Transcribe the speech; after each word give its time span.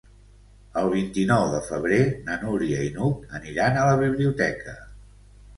El 0.79 0.87
vint-i-nou 0.93 1.43
de 1.51 1.59
febrer 1.67 1.99
na 2.29 2.37
Núria 2.45 2.81
i 2.87 2.89
n'Hug 2.97 3.39
aniran 3.41 3.81
a 3.83 3.85
la 3.91 4.01
biblioteca. 4.03 4.79